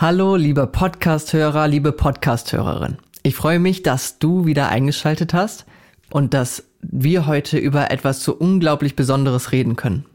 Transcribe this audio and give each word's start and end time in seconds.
Hallo, 0.00 0.34
lieber 0.34 0.66
Podcast-Hörer, 0.66 1.68
liebe 1.68 1.92
Podcast-Hörerin. 1.92 2.96
Ich 3.22 3.34
freue 3.34 3.58
mich, 3.58 3.82
dass 3.82 4.18
du 4.18 4.46
wieder 4.46 4.70
eingeschaltet 4.70 5.34
hast 5.34 5.66
und 6.10 6.32
dass 6.32 6.64
wir 6.80 7.26
heute 7.26 7.58
über 7.58 7.90
etwas 7.90 8.24
so 8.24 8.32
unglaublich 8.32 8.96
Besonderes 8.96 9.52
reden 9.52 9.76
können. 9.76 10.06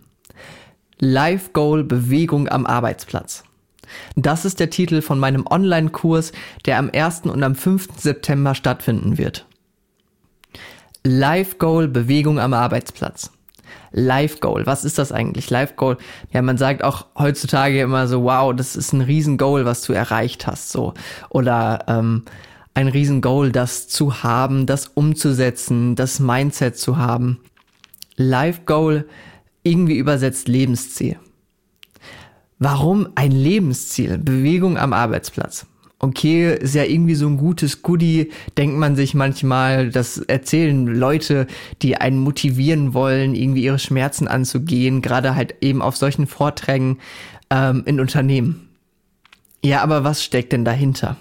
Life 0.97 1.51
Goal 1.53 1.83
Bewegung 1.83 2.49
am 2.49 2.65
Arbeitsplatz. 2.65 3.43
Das 4.15 4.43
ist 4.43 4.59
der 4.59 4.71
Titel 4.71 5.03
von 5.03 5.19
meinem 5.19 5.45
Online-Kurs, 5.45 6.31
der 6.65 6.79
am 6.79 6.89
1. 6.91 7.21
und 7.25 7.43
am 7.43 7.53
5. 7.53 7.89
September 7.95 8.55
stattfinden 8.55 9.19
wird. 9.19 9.45
Life 11.03 11.57
Goal 11.57 11.87
Bewegung 11.87 12.39
am 12.39 12.55
Arbeitsplatz. 12.55 13.29
Life 13.91 14.39
Goal. 14.39 14.65
Was 14.65 14.83
ist 14.85 14.97
das 14.97 15.11
eigentlich? 15.11 15.49
Life 15.49 15.73
Goal. 15.75 15.97
Ja, 16.31 16.41
man 16.41 16.57
sagt 16.57 16.83
auch 16.83 17.05
heutzutage 17.17 17.81
immer 17.81 18.07
so, 18.07 18.23
wow, 18.23 18.53
das 18.55 18.75
ist 18.75 18.93
ein 18.93 19.01
riesen 19.01 19.37
Goal, 19.37 19.65
was 19.65 19.81
du 19.81 19.93
erreicht 19.93 20.47
hast, 20.47 20.71
so. 20.71 20.93
Oder 21.29 21.85
ähm, 21.87 22.23
ein 22.73 22.87
riesen 22.87 23.21
Goal, 23.21 23.51
das 23.51 23.87
zu 23.87 24.23
haben, 24.23 24.65
das 24.65 24.87
umzusetzen, 24.87 25.95
das 25.95 26.19
Mindset 26.19 26.77
zu 26.77 26.97
haben. 26.97 27.39
Life 28.17 28.61
Goal 28.65 29.05
irgendwie 29.63 29.97
übersetzt 29.97 30.47
Lebensziel. 30.47 31.17
Warum 32.59 33.09
ein 33.15 33.31
Lebensziel? 33.31 34.17
Bewegung 34.17 34.77
am 34.77 34.93
Arbeitsplatz 34.93 35.65
okay, 36.05 36.55
ist 36.55 36.75
ja 36.75 36.83
irgendwie 36.83 37.15
so 37.15 37.27
ein 37.27 37.37
gutes 37.37 37.81
Goodie, 37.81 38.31
denkt 38.57 38.77
man 38.77 38.95
sich 38.95 39.13
manchmal, 39.13 39.89
das 39.89 40.17
erzählen 40.17 40.87
Leute, 40.87 41.47
die 41.81 41.97
einen 41.97 42.19
motivieren 42.19 42.93
wollen, 42.93 43.35
irgendwie 43.35 43.63
ihre 43.63 43.79
Schmerzen 43.79 44.27
anzugehen, 44.27 45.01
gerade 45.01 45.35
halt 45.35 45.55
eben 45.61 45.81
auf 45.81 45.97
solchen 45.97 46.27
Vorträgen 46.27 46.99
ähm, 47.49 47.83
in 47.85 47.99
Unternehmen. 47.99 48.69
Ja, 49.63 49.81
aber 49.81 50.03
was 50.03 50.23
steckt 50.23 50.53
denn 50.53 50.63
dahinter? 50.63 51.17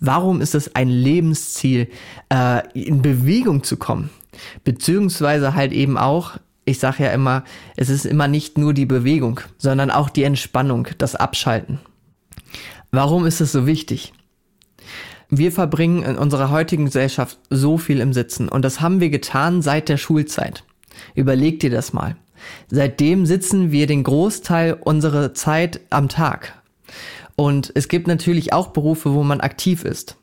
Warum 0.00 0.40
ist 0.40 0.54
es 0.54 0.74
ein 0.74 0.88
Lebensziel, 0.88 1.88
äh, 2.32 2.62
in 2.72 3.02
Bewegung 3.02 3.62
zu 3.62 3.76
kommen? 3.76 4.10
Beziehungsweise 4.64 5.54
halt 5.54 5.72
eben 5.72 5.98
auch, 5.98 6.38
ich 6.64 6.78
sage 6.78 7.04
ja 7.04 7.10
immer, 7.10 7.44
es 7.76 7.88
ist 7.88 8.06
immer 8.06 8.28
nicht 8.28 8.58
nur 8.58 8.72
die 8.72 8.86
Bewegung, 8.86 9.40
sondern 9.58 9.90
auch 9.90 10.08
die 10.08 10.24
Entspannung, 10.24 10.88
das 10.98 11.14
Abschalten. 11.14 11.78
Warum 12.94 13.26
ist 13.26 13.40
es 13.40 13.50
so 13.50 13.66
wichtig? 13.66 14.12
Wir 15.28 15.50
verbringen 15.50 16.04
in 16.04 16.16
unserer 16.16 16.50
heutigen 16.50 16.84
Gesellschaft 16.84 17.40
so 17.50 17.76
viel 17.76 17.98
im 17.98 18.12
Sitzen 18.12 18.48
und 18.48 18.64
das 18.64 18.80
haben 18.80 19.00
wir 19.00 19.10
getan 19.10 19.62
seit 19.62 19.88
der 19.88 19.96
Schulzeit. 19.96 20.62
Überleg 21.16 21.58
dir 21.58 21.70
das 21.70 21.92
mal. 21.92 22.14
Seitdem 22.68 23.26
sitzen 23.26 23.72
wir 23.72 23.88
den 23.88 24.04
Großteil 24.04 24.74
unserer 24.74 25.34
Zeit 25.34 25.80
am 25.90 26.08
Tag. 26.08 26.62
Und 27.34 27.72
es 27.74 27.88
gibt 27.88 28.06
natürlich 28.06 28.52
auch 28.52 28.68
Berufe, 28.68 29.12
wo 29.12 29.24
man 29.24 29.40
aktiv 29.40 29.84
ist. 29.84 30.16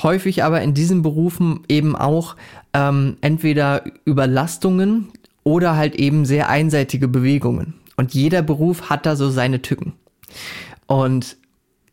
Häufig 0.00 0.44
aber 0.44 0.62
in 0.62 0.72
diesen 0.72 1.02
Berufen 1.02 1.64
eben 1.68 1.96
auch 1.96 2.36
ähm, 2.74 3.16
entweder 3.22 3.82
Überlastungen 4.06 5.08
oder 5.42 5.74
halt 5.74 5.96
eben 5.96 6.26
sehr 6.26 6.48
einseitige 6.48 7.08
Bewegungen. 7.08 7.74
Und 7.96 8.14
jeder 8.14 8.42
Beruf 8.42 8.88
hat 8.88 9.04
da 9.04 9.16
so 9.16 9.30
seine 9.30 9.62
Tücken. 9.62 9.94
Und 10.86 11.38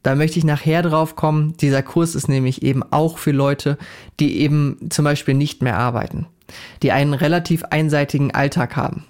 da 0.04 0.16
möchte 0.16 0.40
ich 0.40 0.46
nachher 0.46 0.82
drauf 0.82 1.16
kommen. 1.16 1.56
Dieser 1.58 1.84
Kurs 1.84 2.16
ist 2.16 2.28
nämlich 2.28 2.64
eben 2.64 2.84
auch 2.92 3.18
für 3.18 3.32
Leute, 3.32 3.78
die 4.20 4.40
eben 4.40 4.78
zum 4.90 5.06
Beispiel 5.06 5.34
nicht 5.34 5.62
mehr 5.62 5.78
arbeiten, 5.78 6.28
die 6.82 6.92
einen 6.92 7.14
relativ 7.14 7.64
einseitigen 7.66 8.32
Alltag 8.32 8.76
haben. 8.76 9.06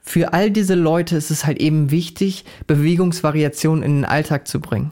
Für 0.00 0.32
all 0.32 0.50
diese 0.50 0.74
Leute 0.74 1.16
ist 1.16 1.30
es 1.30 1.44
halt 1.44 1.60
eben 1.60 1.90
wichtig, 1.90 2.44
Bewegungsvariationen 2.66 3.84
in 3.84 3.96
den 3.96 4.04
Alltag 4.04 4.48
zu 4.48 4.58
bringen. 4.58 4.90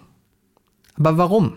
Aber 0.98 1.16
warum? 1.16 1.54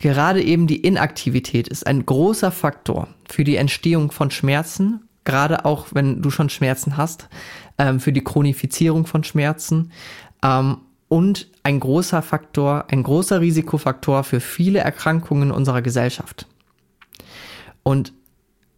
Gerade 0.00 0.42
eben 0.42 0.66
die 0.66 0.78
Inaktivität 0.78 1.68
ist 1.68 1.86
ein 1.86 2.04
großer 2.04 2.50
Faktor 2.50 3.08
für 3.28 3.44
die 3.44 3.56
Entstehung 3.56 4.10
von 4.10 4.30
Schmerzen, 4.30 5.02
gerade 5.24 5.64
auch 5.64 5.88
wenn 5.92 6.22
du 6.22 6.30
schon 6.30 6.48
Schmerzen 6.48 6.96
hast, 6.96 7.28
ähm, 7.78 8.00
für 8.00 8.12
die 8.12 8.24
Chronifizierung 8.24 9.06
von 9.06 9.24
Schmerzen 9.24 9.92
ähm, 10.42 10.78
und 11.08 11.48
ein 11.62 11.80
großer 11.80 12.22
Faktor, 12.22 12.86
ein 12.88 13.02
großer 13.02 13.40
Risikofaktor 13.40 14.24
für 14.24 14.40
viele 14.40 14.80
Erkrankungen 14.80 15.50
unserer 15.50 15.82
Gesellschaft. 15.82 16.46
Und 17.82 18.12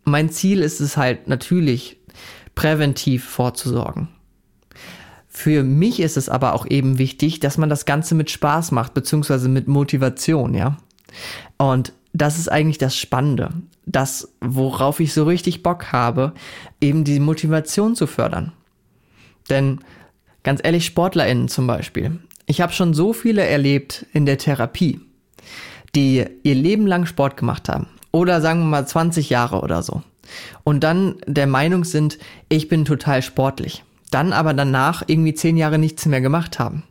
mein 0.04 0.30
Ziel 0.30 0.60
ist 0.60 0.80
es 0.80 0.96
halt 0.96 1.28
natürlich, 1.28 1.98
präventiv 2.54 3.24
vorzusorgen. 3.24 4.08
Für 5.28 5.62
mich 5.62 6.00
ist 6.00 6.16
es 6.16 6.28
aber 6.28 6.54
auch 6.54 6.66
eben 6.66 6.98
wichtig, 6.98 7.40
dass 7.40 7.56
man 7.56 7.68
das 7.68 7.84
Ganze 7.84 8.14
mit 8.14 8.30
Spaß 8.30 8.72
macht, 8.72 8.94
beziehungsweise 8.94 9.48
mit 9.48 9.68
Motivation, 9.68 10.54
ja. 10.54 10.76
Und 11.56 11.92
das 12.12 12.38
ist 12.38 12.50
eigentlich 12.50 12.78
das 12.78 12.96
Spannende. 12.96 13.50
Das, 13.86 14.34
worauf 14.40 15.00
ich 15.00 15.12
so 15.12 15.24
richtig 15.24 15.62
Bock 15.62 15.92
habe, 15.92 16.34
eben 16.80 17.04
die 17.04 17.20
Motivation 17.20 17.94
zu 17.94 18.06
fördern. 18.06 18.52
Denn 19.48 19.80
Ganz 20.42 20.60
ehrlich, 20.62 20.86
SportlerInnen 20.86 21.48
zum 21.48 21.66
Beispiel. 21.66 22.18
Ich 22.46 22.60
habe 22.60 22.72
schon 22.72 22.94
so 22.94 23.12
viele 23.12 23.44
erlebt 23.44 24.06
in 24.12 24.26
der 24.26 24.38
Therapie, 24.38 25.00
die 25.94 26.24
ihr 26.42 26.54
Leben 26.54 26.86
lang 26.86 27.06
Sport 27.06 27.36
gemacht 27.36 27.68
haben. 27.68 27.86
Oder 28.12 28.40
sagen 28.40 28.60
wir 28.60 28.66
mal 28.66 28.86
20 28.86 29.30
Jahre 29.30 29.60
oder 29.60 29.82
so. 29.82 30.02
Und 30.64 30.82
dann 30.82 31.16
der 31.26 31.46
Meinung 31.46 31.84
sind, 31.84 32.18
ich 32.48 32.68
bin 32.68 32.84
total 32.84 33.22
sportlich. 33.22 33.84
Dann 34.10 34.32
aber 34.32 34.54
danach 34.54 35.02
irgendwie 35.06 35.34
10 35.34 35.56
Jahre 35.56 35.78
nichts 35.78 36.06
mehr 36.06 36.20
gemacht 36.20 36.58
haben. 36.58 36.82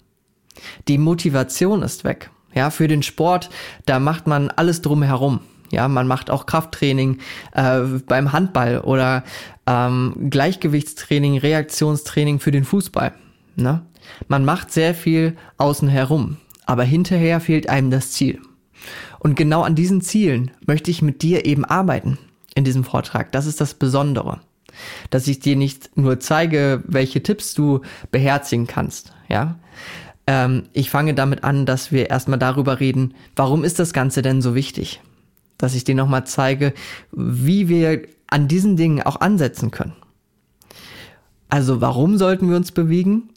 Die 0.87 0.97
Motivation 0.97 1.83
ist 1.83 2.03
weg. 2.03 2.31
Ja, 2.53 2.69
für 2.69 2.87
den 2.87 3.03
Sport, 3.03 3.49
da 3.85 3.99
macht 3.99 4.27
man 4.27 4.49
alles 4.49 4.81
drumherum. 4.81 5.41
Ja, 5.71 5.87
man 5.87 6.07
macht 6.07 6.31
auch 6.31 6.45
Krafttraining 6.45 7.19
äh, 7.53 7.81
beim 8.07 8.31
Handball 8.31 8.79
oder 8.79 9.23
ähm, 9.67 10.29
Gleichgewichtstraining, 10.29 11.37
Reaktionstraining 11.37 12.39
für 12.39 12.51
den 12.51 12.63
Fußball. 12.63 13.13
Ne? 13.59 13.85
Man 14.27 14.45
macht 14.45 14.71
sehr 14.71 14.93
viel 14.93 15.35
außen 15.57 15.89
herum, 15.89 16.37
aber 16.65 16.83
hinterher 16.83 17.39
fehlt 17.39 17.69
einem 17.69 17.91
das 17.91 18.11
Ziel. 18.11 18.39
Und 19.19 19.35
genau 19.35 19.63
an 19.63 19.75
diesen 19.75 20.01
Zielen 20.01 20.51
möchte 20.65 20.91
ich 20.91 21.01
mit 21.01 21.21
dir 21.21 21.45
eben 21.45 21.65
arbeiten 21.65 22.17
in 22.55 22.63
diesem 22.63 22.83
Vortrag. 22.83 23.31
Das 23.31 23.45
ist 23.45 23.61
das 23.61 23.73
Besondere. 23.73 24.39
Dass 25.09 25.27
ich 25.27 25.39
dir 25.39 25.55
nicht 25.55 25.97
nur 25.97 26.19
zeige, 26.19 26.83
welche 26.85 27.21
Tipps 27.21 27.53
du 27.53 27.81
beherzigen 28.11 28.67
kannst, 28.67 29.13
ja. 29.27 29.59
Ähm, 30.27 30.63
ich 30.73 30.89
fange 30.89 31.15
damit 31.15 31.43
an, 31.43 31.65
dass 31.65 31.91
wir 31.91 32.09
erstmal 32.09 32.39
darüber 32.39 32.79
reden, 32.79 33.15
warum 33.35 33.63
ist 33.63 33.79
das 33.79 33.93
Ganze 33.93 34.21
denn 34.21 34.41
so 34.41 34.53
wichtig? 34.55 35.01
Dass 35.57 35.73
ich 35.73 35.83
dir 35.83 35.95
nochmal 35.95 36.25
zeige, 36.27 36.73
wie 37.11 37.67
wir 37.67 38.03
an 38.27 38.47
diesen 38.47 38.77
Dingen 38.77 39.01
auch 39.01 39.19
ansetzen 39.19 39.71
können. 39.71 39.95
Also 41.49 41.81
warum 41.81 42.17
sollten 42.17 42.47
wir 42.47 42.55
uns 42.55 42.71
bewegen? 42.71 43.29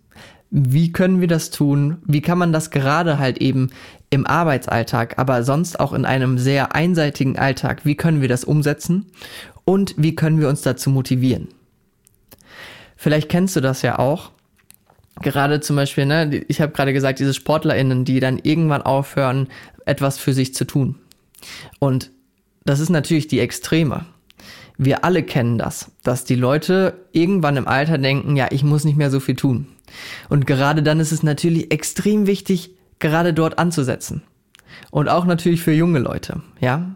Wie 0.54 0.92
können 0.92 1.22
wir 1.22 1.28
das 1.28 1.48
tun? 1.50 1.96
Wie 2.04 2.20
kann 2.20 2.36
man 2.36 2.52
das 2.52 2.70
gerade 2.70 3.18
halt 3.18 3.38
eben 3.38 3.70
im 4.10 4.26
Arbeitsalltag, 4.26 5.18
aber 5.18 5.44
sonst 5.44 5.80
auch 5.80 5.94
in 5.94 6.04
einem 6.04 6.36
sehr 6.36 6.74
einseitigen 6.74 7.38
Alltag, 7.38 7.86
wie 7.86 7.96
können 7.96 8.20
wir 8.20 8.28
das 8.28 8.44
umsetzen? 8.44 9.06
Und 9.64 9.94
wie 9.96 10.14
können 10.14 10.38
wir 10.40 10.50
uns 10.50 10.60
dazu 10.60 10.90
motivieren? 10.90 11.48
Vielleicht 12.96 13.30
kennst 13.30 13.56
du 13.56 13.60
das 13.60 13.80
ja 13.80 13.98
auch. 13.98 14.30
Gerade 15.22 15.60
zum 15.60 15.76
Beispiel, 15.76 16.04
ne, 16.04 16.44
ich 16.48 16.60
habe 16.60 16.72
gerade 16.72 16.92
gesagt, 16.92 17.18
diese 17.18 17.32
SportlerInnen, 17.32 18.04
die 18.04 18.20
dann 18.20 18.38
irgendwann 18.38 18.82
aufhören, 18.82 19.48
etwas 19.86 20.18
für 20.18 20.34
sich 20.34 20.54
zu 20.54 20.66
tun. 20.66 20.96
Und 21.78 22.10
das 22.66 22.78
ist 22.78 22.90
natürlich 22.90 23.26
die 23.26 23.40
Extreme. 23.40 24.04
Wir 24.78 25.04
alle 25.04 25.22
kennen 25.22 25.58
das, 25.58 25.90
dass 26.02 26.24
die 26.24 26.34
Leute 26.34 26.94
irgendwann 27.12 27.56
im 27.56 27.68
Alter 27.68 27.98
denken, 27.98 28.36
ja, 28.36 28.48
ich 28.50 28.64
muss 28.64 28.84
nicht 28.84 28.96
mehr 28.96 29.10
so 29.10 29.20
viel 29.20 29.36
tun. 29.36 29.66
Und 30.28 30.46
gerade 30.46 30.82
dann 30.82 31.00
ist 31.00 31.12
es 31.12 31.22
natürlich 31.22 31.70
extrem 31.70 32.26
wichtig, 32.26 32.70
gerade 32.98 33.34
dort 33.34 33.58
anzusetzen. 33.58 34.22
Und 34.90 35.08
auch 35.08 35.24
natürlich 35.24 35.62
für 35.62 35.72
junge 35.72 35.98
Leute, 35.98 36.42
ja, 36.60 36.94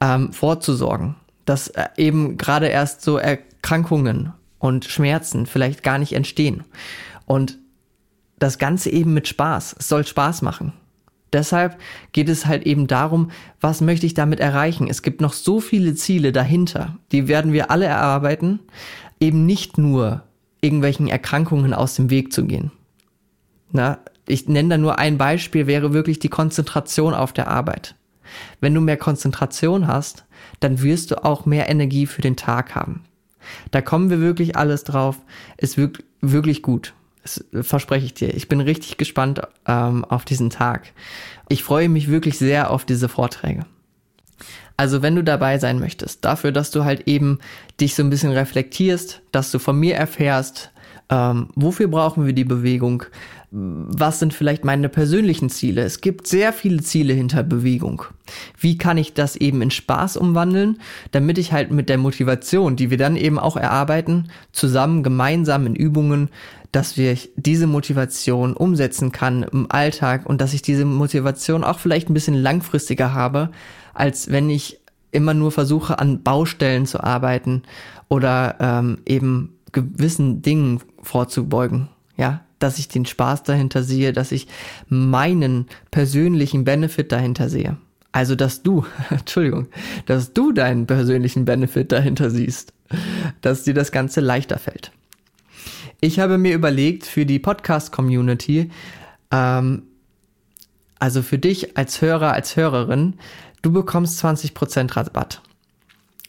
ähm, 0.00 0.32
vorzusorgen, 0.32 1.16
dass 1.44 1.68
äh, 1.68 1.88
eben 1.96 2.38
gerade 2.38 2.68
erst 2.68 3.02
so 3.02 3.18
Erkrankungen 3.18 4.32
und 4.58 4.84
Schmerzen 4.84 5.46
vielleicht 5.46 5.82
gar 5.82 5.98
nicht 5.98 6.12
entstehen. 6.14 6.64
Und 7.26 7.58
das 8.38 8.58
Ganze 8.58 8.90
eben 8.90 9.14
mit 9.14 9.28
Spaß. 9.28 9.76
Es 9.78 9.88
soll 9.88 10.06
Spaß 10.06 10.42
machen. 10.42 10.72
Deshalb 11.32 11.78
geht 12.12 12.28
es 12.28 12.46
halt 12.46 12.64
eben 12.64 12.86
darum, 12.86 13.30
was 13.60 13.80
möchte 13.80 14.06
ich 14.06 14.14
damit 14.14 14.40
erreichen? 14.40 14.86
Es 14.88 15.02
gibt 15.02 15.20
noch 15.20 15.32
so 15.32 15.60
viele 15.60 15.94
Ziele 15.94 16.32
dahinter, 16.32 16.98
die 17.10 17.28
werden 17.28 17.52
wir 17.52 17.70
alle 17.70 17.86
erarbeiten, 17.86 18.60
eben 19.20 19.46
nicht 19.46 19.78
nur 19.78 20.22
irgendwelchen 20.60 21.08
Erkrankungen 21.08 21.72
aus 21.72 21.94
dem 21.94 22.10
Weg 22.10 22.32
zu 22.32 22.44
gehen. 22.44 22.70
Na, 23.70 23.98
ich 24.28 24.46
nenne 24.48 24.68
da 24.70 24.78
nur 24.78 24.98
ein 24.98 25.18
Beispiel, 25.18 25.66
wäre 25.66 25.92
wirklich 25.92 26.18
die 26.18 26.28
Konzentration 26.28 27.14
auf 27.14 27.32
der 27.32 27.48
Arbeit. 27.48 27.96
Wenn 28.60 28.74
du 28.74 28.80
mehr 28.80 28.96
Konzentration 28.96 29.86
hast, 29.86 30.24
dann 30.60 30.82
wirst 30.82 31.10
du 31.10 31.24
auch 31.24 31.46
mehr 31.46 31.68
Energie 31.68 32.06
für 32.06 32.22
den 32.22 32.36
Tag 32.36 32.74
haben. 32.74 33.04
Da 33.70 33.80
kommen 33.80 34.10
wir 34.10 34.20
wirklich 34.20 34.56
alles 34.56 34.84
drauf, 34.84 35.18
ist 35.56 35.78
wirklich 36.20 36.62
gut. 36.62 36.94
Das 37.22 37.44
verspreche 37.62 38.06
ich 38.06 38.14
dir. 38.14 38.34
Ich 38.34 38.48
bin 38.48 38.60
richtig 38.60 38.96
gespannt 38.96 39.40
ähm, 39.66 40.04
auf 40.04 40.24
diesen 40.24 40.50
Tag. 40.50 40.92
Ich 41.48 41.62
freue 41.62 41.88
mich 41.88 42.08
wirklich 42.08 42.38
sehr 42.38 42.70
auf 42.70 42.84
diese 42.84 43.08
Vorträge. 43.08 43.64
Also 44.76 45.02
wenn 45.02 45.14
du 45.14 45.22
dabei 45.22 45.58
sein 45.58 45.78
möchtest, 45.78 46.24
dafür, 46.24 46.50
dass 46.50 46.70
du 46.70 46.84
halt 46.84 47.06
eben 47.06 47.38
dich 47.80 47.94
so 47.94 48.02
ein 48.02 48.10
bisschen 48.10 48.32
reflektierst, 48.32 49.22
dass 49.30 49.52
du 49.52 49.58
von 49.58 49.78
mir 49.78 49.94
erfährst, 49.94 50.72
ähm, 51.10 51.48
wofür 51.54 51.88
brauchen 51.88 52.26
wir 52.26 52.32
die 52.32 52.44
Bewegung, 52.44 53.04
was 53.54 54.18
sind 54.18 54.32
vielleicht 54.32 54.64
meine 54.64 54.88
persönlichen 54.88 55.50
Ziele. 55.50 55.82
Es 55.82 56.00
gibt 56.00 56.26
sehr 56.26 56.54
viele 56.54 56.82
Ziele 56.82 57.12
hinter 57.12 57.42
Bewegung. 57.42 58.04
Wie 58.58 58.78
kann 58.78 58.96
ich 58.96 59.12
das 59.12 59.36
eben 59.36 59.60
in 59.60 59.70
Spaß 59.70 60.16
umwandeln, 60.16 60.78
damit 61.10 61.36
ich 61.36 61.52
halt 61.52 61.70
mit 61.70 61.90
der 61.90 61.98
Motivation, 61.98 62.76
die 62.76 62.88
wir 62.88 62.96
dann 62.96 63.14
eben 63.14 63.38
auch 63.38 63.58
erarbeiten, 63.58 64.30
zusammen 64.52 65.02
gemeinsam 65.02 65.66
in 65.66 65.76
Übungen, 65.76 66.30
dass 66.72 66.96
wir 66.96 67.16
diese 67.36 67.66
Motivation 67.66 68.54
umsetzen 68.54 69.12
kann 69.12 69.42
im 69.42 69.70
Alltag 69.70 70.26
und 70.26 70.40
dass 70.40 70.54
ich 70.54 70.62
diese 70.62 70.86
Motivation 70.86 71.64
auch 71.64 71.78
vielleicht 71.78 72.08
ein 72.08 72.14
bisschen 72.14 72.34
langfristiger 72.34 73.12
habe, 73.12 73.50
als 73.94 74.30
wenn 74.30 74.48
ich 74.48 74.80
immer 75.10 75.34
nur 75.34 75.52
versuche, 75.52 75.98
an 75.98 76.22
Baustellen 76.22 76.86
zu 76.86 77.02
arbeiten 77.04 77.62
oder 78.08 78.56
ähm, 78.58 78.98
eben 79.06 79.58
gewissen 79.72 80.40
Dingen 80.42 80.80
vorzubeugen. 81.02 81.88
Ja, 82.16 82.40
dass 82.58 82.78
ich 82.78 82.88
den 82.88 83.06
Spaß 83.06 83.42
dahinter 83.42 83.82
sehe, 83.82 84.12
dass 84.12 84.32
ich 84.32 84.46
meinen 84.88 85.66
persönlichen 85.90 86.64
Benefit 86.64 87.12
dahinter 87.12 87.48
sehe. 87.48 87.76
Also, 88.12 88.34
dass 88.34 88.62
du, 88.62 88.84
Entschuldigung, 89.10 89.68
dass 90.06 90.32
du 90.32 90.52
deinen 90.52 90.86
persönlichen 90.86 91.44
Benefit 91.44 91.92
dahinter 91.92 92.30
siehst, 92.30 92.72
dass 93.40 93.64
dir 93.64 93.74
das 93.74 93.92
Ganze 93.92 94.20
leichter 94.20 94.58
fällt. 94.58 94.92
Ich 96.02 96.18
habe 96.20 96.36
mir 96.36 96.54
überlegt, 96.54 97.06
für 97.06 97.24
die 97.24 97.38
Podcast-Community, 97.38 98.70
ähm, 99.30 99.84
also 100.98 101.22
für 101.22 101.38
dich 101.38 101.78
als 101.78 102.02
Hörer, 102.02 102.32
als 102.32 102.56
Hörerin, 102.56 103.14
du 103.62 103.72
bekommst 103.72 104.22
20% 104.22 104.96
Rabatt. 104.96 105.40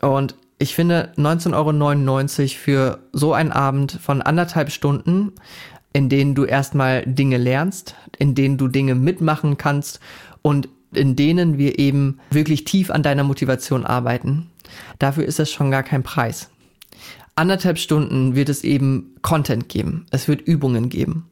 Und 0.02 0.36
ich 0.60 0.76
finde 0.76 1.12
19,99 1.18 2.42
Euro 2.42 2.48
für 2.50 3.00
so 3.12 3.34
einen 3.34 3.52
Abend 3.52 3.92
von 4.02 4.22
anderthalb 4.22 4.72
Stunden 4.72 5.34
in 5.94 6.10
denen 6.10 6.36
du 6.36 6.44
erstmal 6.44 7.04
Dinge 7.06 7.38
lernst, 7.38 7.96
in 8.18 8.36
denen 8.36 8.58
du 8.58 8.68
Dinge 8.68 8.96
mitmachen 8.96 9.58
kannst 9.58 10.00
und 10.42 10.68
in 10.92 11.16
denen 11.16 11.58
wir 11.58 11.80
eben 11.80 12.20
wirklich 12.32 12.66
tief 12.66 12.92
an 12.92 13.04
deiner 13.04 13.24
Motivation 13.24 13.86
arbeiten. 13.86 14.50
Dafür 15.00 15.26
ist 15.26 15.40
das 15.40 15.52
schon 15.52 15.72
gar 15.72 15.84
kein 15.84 16.04
Preis. 16.04 16.50
Anderthalb 17.36 17.80
Stunden 17.80 18.36
wird 18.36 18.50
es 18.50 18.64
eben 18.64 19.16
Content 19.22 19.68
geben. 19.68 20.06
Es 20.12 20.28
wird 20.28 20.42
Übungen 20.42 20.90
geben. 20.90 21.30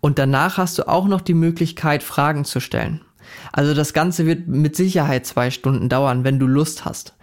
Und 0.00 0.18
danach 0.18 0.58
hast 0.58 0.78
du 0.78 0.88
auch 0.88 1.06
noch 1.06 1.20
die 1.20 1.34
Möglichkeit, 1.34 2.02
Fragen 2.02 2.44
zu 2.44 2.60
stellen. 2.60 3.00
Also 3.52 3.74
das 3.74 3.92
Ganze 3.92 4.26
wird 4.26 4.48
mit 4.48 4.76
Sicherheit 4.76 5.26
zwei 5.26 5.50
Stunden 5.50 5.88
dauern, 5.88 6.24
wenn 6.24 6.38
du 6.38 6.46
Lust 6.46 6.84
hast. 6.84 7.14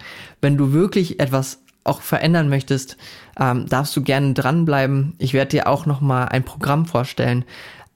Wenn 0.42 0.58
du 0.58 0.74
wirklich 0.74 1.20
etwas 1.20 1.60
auch 1.84 2.02
verändern 2.02 2.50
möchtest, 2.50 2.98
ähm, 3.40 3.66
darfst 3.68 3.96
du 3.96 4.02
gerne 4.04 4.34
dranbleiben. 4.34 5.16
Ich 5.20 5.34
werde 5.34 5.52
dir 5.52 5.68
auch 5.68 5.86
noch 5.86 6.02
mal 6.02 6.26
ein 6.26 6.44
Programm 6.44 6.86
vorstellen, 6.86 7.46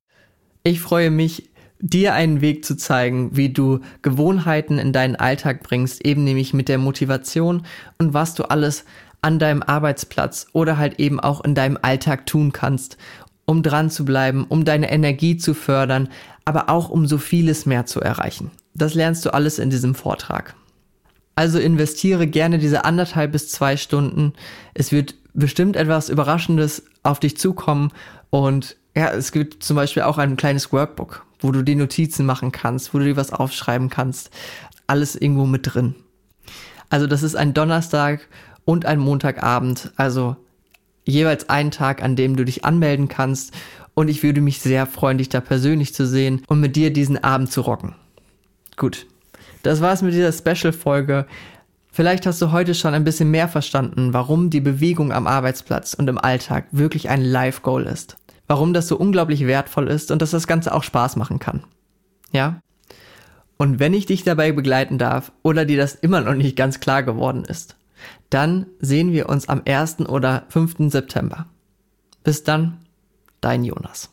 Ich 0.63 0.81
freue 0.81 1.11
mich 1.11 1.50
dir 1.81 2.15
einen 2.15 2.41
Weg 2.41 2.65
zu 2.65 2.77
zeigen, 2.77 3.37
wie 3.37 3.51
du 3.51 3.81
Gewohnheiten 4.03 4.79
in 4.79 4.93
deinen 4.93 5.17
Alltag 5.17 5.63
bringst, 5.63 6.05
eben 6.05 6.25
nämlich 6.25 6.55
mit 6.55 6.69
der 6.69 6.79
Motivation 6.79 7.63
und 7.99 8.15
was 8.15 8.35
du 8.35 8.45
alles 8.45 8.85
an 9.23 9.39
deinem 9.39 9.63
Arbeitsplatz 9.63 10.47
oder 10.53 10.79
halt 10.79 10.99
eben 10.99 11.21
auch 11.21 11.45
in 11.45 11.55
deinem 11.55 11.79
Alltag 11.81 12.27
tun 12.27 12.53
kannst, 12.53 12.97
um 13.45 13.63
dran 13.63 13.91
zu 13.91 14.05
bleiben, 14.05 14.45
um 14.49 14.65
deine 14.65 14.91
Energie 14.91 15.37
zu 15.37 15.55
fördern, 15.55 16.09
aber 16.45 16.69
auch 16.69 16.89
um 16.89 17.07
so 17.07 17.19
vieles 17.19 17.67
mehr 17.67 17.87
zu 17.87 18.01
erreichen. 18.01 18.51
Das 18.75 18.95
lernst 18.95 19.25
du 19.25 19.35
alles 19.35 19.59
in 19.59 19.71
diesem 19.71 19.95
Vortrag. 19.95 20.55
Also 21.35 21.59
investiere 21.59 22.27
gerne 22.27 22.59
diese 22.59 22.85
anderthalb 22.85 23.33
bis 23.33 23.51
zwei 23.51 23.77
Stunden. 23.77 24.35
Es 24.75 24.93
wird 24.93 25.15
bestimmt 25.33 25.77
etwas 25.77 26.09
Überraschendes 26.09 26.85
auf 27.03 27.21
dich 27.21 27.37
zukommen 27.37 27.93
und 28.31 28.77
ja, 28.97 29.11
es 29.11 29.33
gibt 29.33 29.63
zum 29.63 29.77
Beispiel 29.77 30.03
auch 30.03 30.19
ein 30.19 30.37
kleines 30.37 30.73
Workbook, 30.73 31.25
wo 31.41 31.53
du 31.53 31.63
die 31.63 31.75
Notizen 31.75 32.27
machen 32.27 32.53
kannst, 32.53 32.93
wo 32.95 32.99
du 32.99 33.05
dir 33.05 33.17
was 33.17 33.33
aufschreiben 33.33 33.91
kannst. 33.91 34.31
Alles 34.87 35.17
irgendwo 35.17 35.47
mit 35.47 35.75
drin. 35.75 35.95
Also 36.89 37.07
das 37.07 37.23
ist 37.23 37.37
ein 37.37 37.55
Donnerstag 37.55 38.29
und 38.65 38.85
ein 38.85 38.99
Montagabend, 38.99 39.93
also 39.97 40.37
jeweils 41.05 41.49
ein 41.49 41.71
Tag, 41.71 42.03
an 42.03 42.17
dem 42.17 42.37
du 42.37 42.45
dich 42.45 42.65
anmelden 42.65 43.09
kannst. 43.09 43.55
Und 43.95 44.09
ich 44.09 44.23
würde 44.23 44.41
mich 44.41 44.61
sehr 44.61 44.87
freuen, 44.87 45.19
dich 45.19 45.29
da 45.29 45.41
persönlich 45.41 45.95
zu 45.95 46.07
sehen 46.07 46.43
und 46.49 46.61
mit 46.61 46.77
dir 46.77 46.93
diesen 46.93 47.23
Abend 47.23 47.51
zu 47.51 47.61
rocken. 47.61 47.95
Gut, 48.77 49.07
das 49.63 49.81
war's 49.81 50.03
mit 50.03 50.15
dieser 50.15 50.33
Special-Folge. 50.33 51.27
Vielleicht 51.93 52.25
hast 52.25 52.41
du 52.41 52.53
heute 52.53 52.75
schon 52.75 52.95
ein 52.95 53.05
bisschen 53.05 53.31
mehr 53.31 53.49
verstanden, 53.49 54.13
warum 54.13 54.49
die 54.49 54.61
Bewegung 54.61 55.13
am 55.13 55.27
Arbeitsplatz 55.27 55.95
und 55.95 56.09
im 56.09 56.19
Alltag 56.19 56.67
wirklich 56.71 57.09
ein 57.09 57.23
Life-Goal 57.23 57.83
ist 57.85 58.17
warum 58.51 58.75
das 58.75 58.89
so 58.89 58.97
unglaublich 58.97 59.47
wertvoll 59.47 59.87
ist 59.87 60.11
und 60.11 60.21
dass 60.21 60.33
das 60.33 60.49
Ganze 60.49 60.75
auch 60.75 60.83
Spaß 60.83 61.15
machen 61.15 61.39
kann. 61.39 61.63
Ja? 62.33 62.61
Und 63.57 63.79
wenn 63.79 63.95
ich 63.95 64.07
dich 64.07 64.25
dabei 64.25 64.51
begleiten 64.51 64.99
darf 64.99 65.31
oder 65.43 65.65
dir 65.65 65.77
das 65.77 65.95
immer 65.95 66.21
noch 66.21 66.35
nicht 66.35 66.57
ganz 66.57 66.81
klar 66.81 67.05
geworden 67.05 67.45
ist, 67.45 67.77
dann 68.29 68.67
sehen 68.81 69.13
wir 69.13 69.29
uns 69.29 69.49
am 69.49 69.63
1. 69.65 70.01
oder 70.01 70.47
5. 70.49 70.91
September. 70.91 71.47
Bis 72.25 72.43
dann, 72.43 72.79
dein 73.41 73.63
Jonas. 73.63 74.11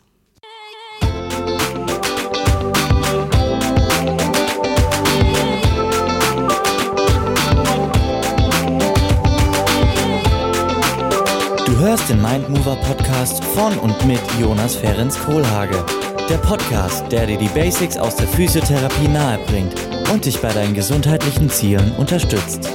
Du 11.77 11.84
hörst 11.84 12.10
den 12.10 12.19
Mindmover 12.19 12.75
Podcast 12.77 13.43
von 13.46 13.77
und 13.77 14.03
mit 14.07 14.19
Jonas 14.41 14.75
Ferenc 14.75 15.13
Kohlhage. 15.25 15.86
Der 16.27 16.38
Podcast, 16.38 17.05
der 17.12 17.27
dir 17.27 17.38
die 17.38 17.50
Basics 17.50 17.98
aus 17.98 18.15
der 18.15 18.27
Physiotherapie 18.27 19.07
nahebringt 19.07 19.75
und 20.12 20.25
dich 20.25 20.41
bei 20.41 20.51
deinen 20.51 20.74
gesundheitlichen 20.74 21.51
Zielen 21.51 21.91
unterstützt. 21.98 22.67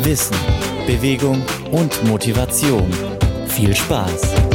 Wissen, 0.00 0.36
Bewegung 0.88 1.40
und 1.70 2.04
Motivation. 2.08 2.90
Viel 3.46 3.76
Spaß! 3.76 4.47